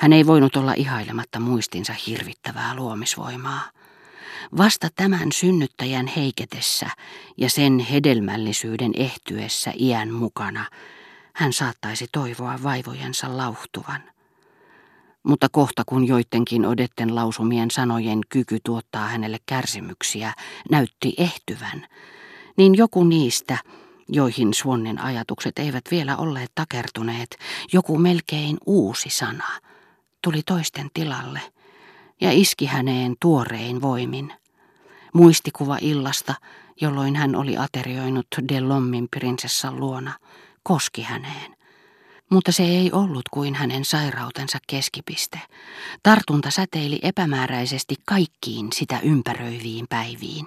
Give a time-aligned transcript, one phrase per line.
[0.00, 3.60] Hän ei voinut olla ihailematta muistinsa hirvittävää luomisvoimaa.
[4.56, 6.86] Vasta tämän synnyttäjän heiketessä
[7.36, 10.64] ja sen hedelmällisyyden ehtyessä iän mukana
[11.34, 14.02] hän saattaisi toivoa vaivojensa lauhtuvan.
[15.22, 20.32] Mutta kohta kun joidenkin odetten lausumien sanojen kyky tuottaa hänelle kärsimyksiä
[20.70, 21.86] näytti ehtyvän,
[22.56, 23.58] niin joku niistä,
[24.08, 27.38] joihin Suonnin ajatukset eivät vielä olleet takertuneet,
[27.72, 29.69] joku melkein uusi sana,
[30.22, 31.40] tuli toisten tilalle
[32.20, 34.32] ja iski häneen tuorein voimin.
[35.14, 36.34] Muistikuva illasta,
[36.80, 40.12] jolloin hän oli aterioinut Delommin prinsessan luona,
[40.62, 41.56] koski häneen.
[42.30, 45.40] Mutta se ei ollut kuin hänen sairautensa keskipiste.
[46.02, 50.46] Tartunta säteili epämääräisesti kaikkiin sitä ympäröiviin päiviin.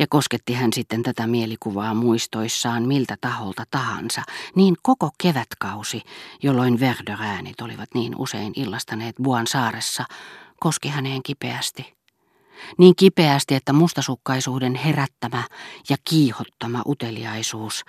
[0.00, 4.22] Ja kosketti hän sitten tätä mielikuvaa muistoissaan miltä taholta tahansa,
[4.54, 6.02] niin koko kevätkausi,
[6.42, 10.04] jolloin Verderäänit olivat niin usein illastaneet Buan saaressa,
[10.60, 11.94] koski häneen kipeästi.
[12.78, 15.44] Niin kipeästi, että mustasukkaisuuden herättämä
[15.88, 17.84] ja kiihottama uteliaisuus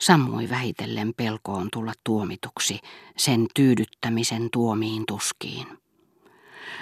[0.00, 2.78] sammui vähitellen pelkoon tulla tuomituksi
[3.16, 5.66] sen tyydyttämisen tuomiin tuskiin.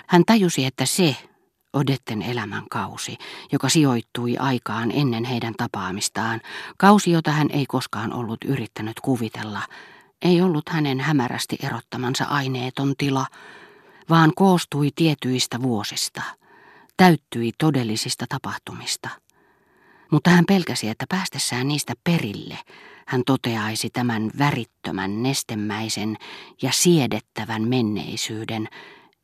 [0.07, 1.17] Hän tajusi, että se
[1.79, 3.19] Odetten elämän kausi,
[3.53, 6.41] joka sijoittui aikaan ennen heidän tapaamistaan,
[6.77, 9.63] kausi, jota hän ei koskaan ollut yrittänyt kuvitella,
[10.23, 13.27] ei ollut hänen hämärästi erottamansa aineeton tila,
[14.11, 16.23] vaan koostui tietyistä vuosista,
[16.97, 19.09] täyttyi todellisista tapahtumista.
[20.11, 22.59] Mutta hän pelkäsi, että päästessään niistä perille,
[23.07, 26.17] hän toteaisi tämän värittömän, nestemäisen
[26.63, 28.69] ja siedettävän menneisyyden,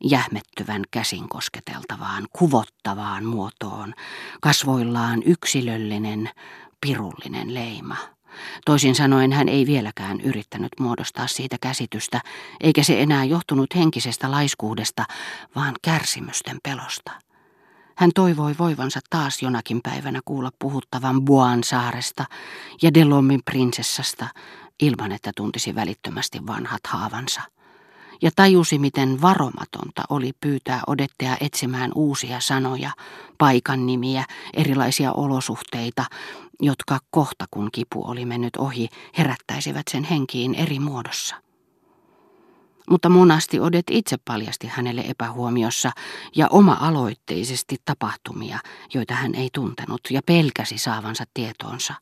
[0.03, 3.93] jähmettyvän käsin kosketeltavaan, kuvottavaan muotoon,
[4.41, 6.29] kasvoillaan yksilöllinen,
[6.81, 7.97] pirullinen leima.
[8.65, 12.21] Toisin sanoen hän ei vieläkään yrittänyt muodostaa siitä käsitystä,
[12.61, 15.05] eikä se enää johtunut henkisestä laiskuudesta,
[15.55, 17.11] vaan kärsimysten pelosta.
[17.97, 22.25] Hän toivoi voivansa taas jonakin päivänä kuulla puhuttavan Buan saaresta
[22.81, 24.27] ja Delommin prinsessasta,
[24.81, 27.41] ilman että tuntisi välittömästi vanhat haavansa
[28.21, 32.91] ja tajusi, miten varomatonta oli pyytää odettea etsimään uusia sanoja,
[33.37, 36.05] paikan nimiä, erilaisia olosuhteita,
[36.61, 41.44] jotka kohta kun kipu oli mennyt ohi, herättäisivät sen henkiin eri muodossa.
[42.89, 45.91] Mutta monasti Odet itse paljasti hänelle epähuomiossa
[46.35, 48.59] ja oma-aloitteisesti tapahtumia,
[48.93, 51.93] joita hän ei tuntenut ja pelkäsi saavansa tietoonsa.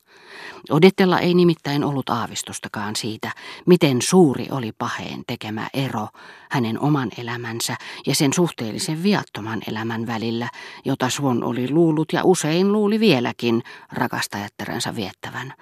[0.70, 3.30] Odettella ei nimittäin ollut aavistustakaan siitä,
[3.66, 6.08] miten suuri oli paheen tekemä ero
[6.50, 10.48] hänen oman elämänsä ja sen suhteellisen viattoman elämän välillä,
[10.84, 13.62] jota Suon oli luullut ja usein luuli vieläkin
[13.92, 15.52] rakastajattarensa viettävän.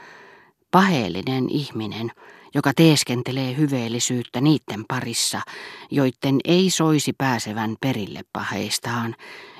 [0.70, 2.10] Paheellinen ihminen,
[2.54, 5.40] joka teeskentelee hyveellisyyttä niiden parissa,
[5.90, 9.16] joiden ei soisi pääsevän perille paheistaan,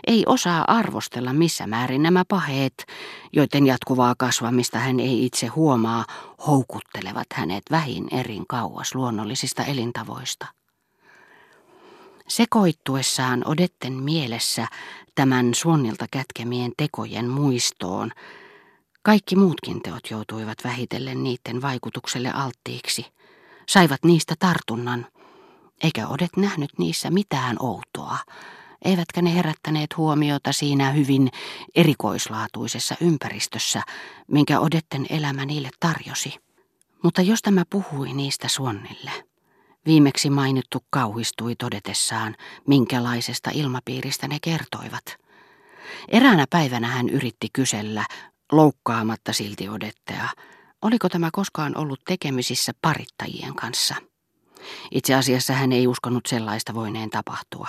[0.07, 2.87] ei osaa arvostella missä määrin nämä paheet,
[3.33, 6.05] joiden jatkuvaa kasvamista hän ei itse huomaa,
[6.47, 10.47] houkuttelevat hänet vähin erin kauas luonnollisista elintavoista.
[12.29, 14.67] Sekoittuessaan Odetten mielessä
[15.15, 18.11] tämän suonnilta kätkemien tekojen muistoon,
[19.03, 23.07] kaikki muutkin teot joutuivat vähitellen niiden vaikutukselle alttiiksi,
[23.69, 25.07] saivat niistä tartunnan,
[25.83, 28.19] eikä Odet nähnyt niissä mitään outoa,
[28.85, 31.29] eivätkä ne herättäneet huomiota siinä hyvin
[31.75, 33.83] erikoislaatuisessa ympäristössä,
[34.31, 36.35] minkä Odetten elämä niille tarjosi.
[37.03, 39.11] Mutta jos tämä puhui niistä Suonnille,
[39.87, 42.37] viimeksi mainittu kauhistui todetessaan,
[42.69, 45.05] minkälaisesta ilmapiiristä ne kertoivat.
[46.09, 48.05] Eräänä päivänä hän yritti kysellä,
[48.53, 50.29] loukkaamatta silti odettea,
[50.83, 53.95] oliko tämä koskaan ollut tekemisissä parittajien kanssa.
[54.91, 57.69] Itse asiassa hän ei uskonut sellaista voineen tapahtua.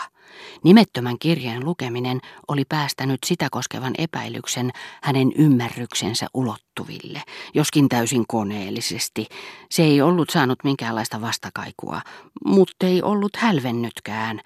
[0.64, 4.72] Nimettömän kirjeen lukeminen oli päästänyt sitä koskevan epäilyksen
[5.04, 7.22] hänen ymmärryksensä ulottuville,
[7.54, 9.28] joskin täysin koneellisesti.
[9.72, 12.02] Se ei ollut saanut minkäänlaista vastakaikua,
[12.46, 14.42] mutta ei ollut hälvennytkään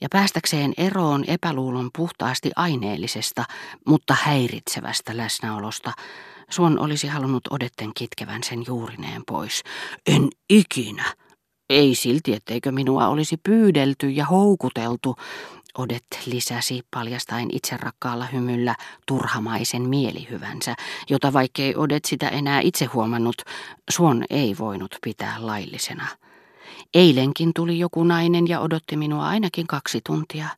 [0.00, 3.44] ja päästäkseen eroon epäluulon puhtaasti aineellisesta,
[3.86, 5.92] mutta häiritsevästä läsnäolosta,
[6.50, 9.62] Suon olisi halunnut odetten kitkevän sen juurineen pois.
[10.06, 11.14] En ikinä.
[11.70, 15.16] Ei silti, etteikö minua olisi pyydelty ja houkuteltu,
[15.78, 18.74] Odet lisäsi paljastain itserakkaalla hymyllä
[19.06, 20.74] turhamaisen mielihyvänsä,
[21.10, 23.36] jota vaikkei Odet sitä enää itse huomannut,
[23.90, 26.06] Suon ei voinut pitää laillisena.
[26.94, 30.48] Eilenkin tuli joku nainen ja odotti minua ainakin kaksi tuntia.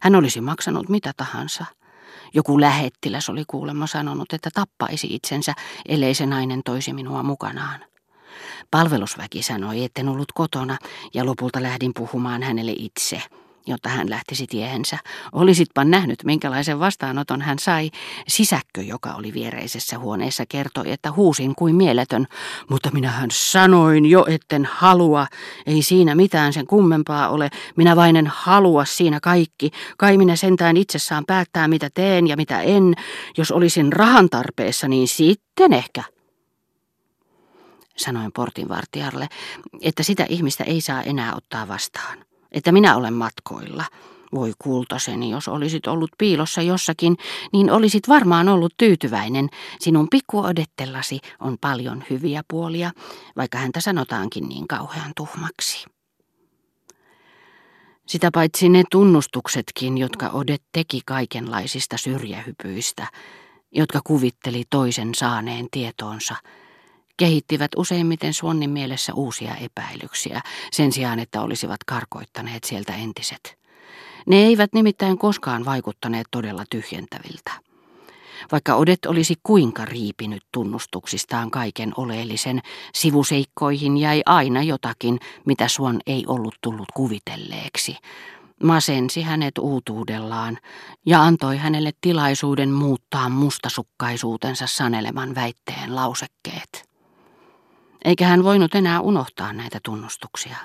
[0.00, 1.64] Hän olisi maksanut mitä tahansa.
[2.34, 5.54] Joku lähettiläs oli kuulemma sanonut, että tappaisi itsensä,
[5.88, 7.80] ellei se nainen toisi minua mukanaan.
[8.70, 10.78] Palvelusväki sanoi, etten ollut kotona,
[11.14, 13.22] ja lopulta lähdin puhumaan hänelle itse
[13.66, 14.98] jotta hän lähtisi tiehensä.
[15.32, 17.90] Olisitpa nähnyt, minkälaisen vastaanoton hän sai.
[18.28, 22.26] Sisäkkö, joka oli viereisessä huoneessa, kertoi, että huusin kuin mieletön.
[22.70, 25.26] Mutta minähän sanoin jo, etten halua.
[25.66, 27.50] Ei siinä mitään sen kummempaa ole.
[27.76, 29.70] Minä vain en halua siinä kaikki.
[29.98, 32.94] Kai minä sentään itse saan päättää, mitä teen ja mitä en.
[33.38, 36.02] Jos olisin rahan tarpeessa, niin sitten ehkä
[37.96, 39.28] sanoin portinvartijalle,
[39.82, 43.84] että sitä ihmistä ei saa enää ottaa vastaan että minä olen matkoilla.
[44.34, 47.16] Voi kultaseni, jos olisit ollut piilossa jossakin,
[47.52, 49.48] niin olisit varmaan ollut tyytyväinen.
[49.80, 52.90] Sinun pikkuodettellasi on paljon hyviä puolia,
[53.36, 55.86] vaikka häntä sanotaankin niin kauhean tuhmaksi.
[58.06, 63.06] Sitä paitsi ne tunnustuksetkin, jotka Odet teki kaikenlaisista syrjähypyistä,
[63.72, 66.36] jotka kuvitteli toisen saaneen tietoonsa–
[67.16, 70.40] kehittivät useimmiten Suonnin mielessä uusia epäilyksiä,
[70.72, 73.58] sen sijaan että olisivat karkoittaneet sieltä entiset.
[74.26, 77.52] Ne eivät nimittäin koskaan vaikuttaneet todella tyhjentäviltä.
[78.52, 82.60] Vaikka Odet olisi kuinka riipinyt tunnustuksistaan kaiken oleellisen,
[82.94, 87.96] sivuseikkoihin jäi aina jotakin, mitä Suon ei ollut tullut kuvitelleeksi.
[88.62, 90.58] Masensi hänet uutuudellaan
[91.06, 96.91] ja antoi hänelle tilaisuuden muuttaa mustasukkaisuutensa saneleman väitteen lausekkeet
[98.04, 100.56] eikä hän voinut enää unohtaa näitä tunnustuksia.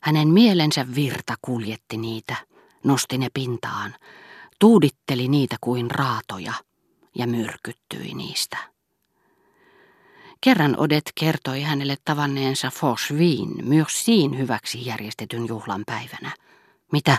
[0.00, 2.36] Hänen mielensä virta kuljetti niitä,
[2.84, 3.94] nosti ne pintaan,
[4.58, 6.52] tuuditteli niitä kuin raatoja
[7.14, 8.56] ja myrkyttyi niistä.
[10.40, 16.30] Kerran Odet kertoi hänelle tavanneensa Forsviin Myrsiin hyväksi järjestetyn juhlan päivänä.
[16.92, 17.18] Mitä?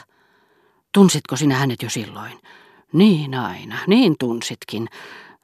[0.92, 2.40] Tunsitko sinä hänet jo silloin?
[2.94, 4.88] Niin aina, niin tunsitkin,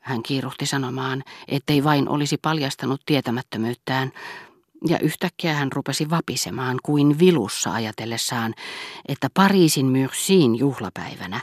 [0.01, 4.11] hän kiiruhti sanomaan, ettei vain olisi paljastanut tietämättömyyttään,
[4.87, 8.53] ja yhtäkkiä hän rupesi vapisemaan kuin vilussa ajatellessaan,
[9.07, 11.41] että Pariisin Myrsiin juhlapäivänä,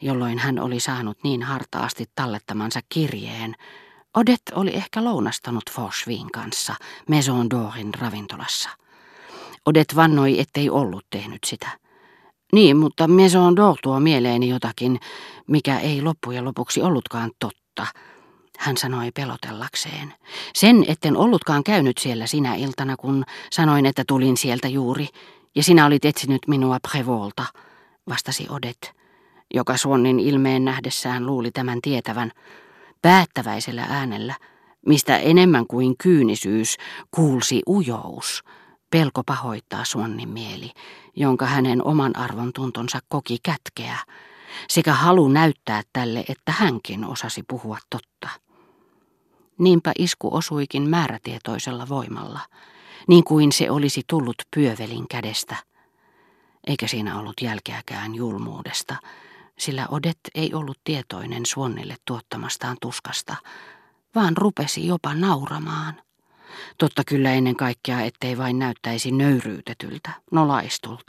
[0.00, 3.56] jolloin hän oli saanut niin hartaasti tallettamansa kirjeen,
[4.16, 6.74] Odet oli ehkä lounastanut Fosvin kanssa
[7.08, 8.70] Maison d'Orin ravintolassa.
[9.66, 11.68] Odet vannoi, ettei ollut tehnyt sitä.
[12.52, 15.00] Niin, mutta Maison d'Or tuo mieleeni jotakin,
[15.46, 18.00] mikä ei loppujen lopuksi ollutkaan totta totta,
[18.58, 20.14] hän sanoi pelotellakseen.
[20.54, 25.08] Sen, etten ollutkaan käynyt siellä sinä iltana, kun sanoin, että tulin sieltä juuri,
[25.54, 27.44] ja sinä olit etsinyt minua Prevolta,
[28.08, 28.92] vastasi Odet,
[29.54, 32.32] joka Suonnin ilmeen nähdessään luuli tämän tietävän,
[33.02, 34.34] päättäväisellä äänellä,
[34.86, 36.76] mistä enemmän kuin kyynisyys
[37.10, 38.44] kuulsi ujous,
[38.90, 40.70] pelko pahoittaa Suonnin mieli,
[41.16, 43.96] jonka hänen oman arvon tuntonsa koki kätkeä,
[44.68, 48.28] sekä halu näyttää tälle, että hänkin osasi puhua totta.
[49.58, 52.40] Niinpä isku osuikin määrätietoisella voimalla,
[53.08, 55.56] niin kuin se olisi tullut pyövelin kädestä.
[56.66, 58.96] Eikä siinä ollut jälkeäkään julmuudesta,
[59.58, 63.36] sillä Odet ei ollut tietoinen Suonnille tuottamastaan tuskasta,
[64.14, 66.02] vaan rupesi jopa nauramaan.
[66.78, 71.04] Totta kyllä ennen kaikkea, ettei vain näyttäisi nöyryytetyltä, nolaistulta.